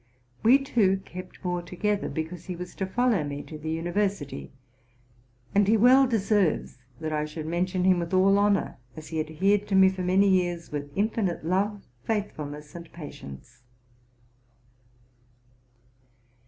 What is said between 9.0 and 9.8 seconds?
he ad hered to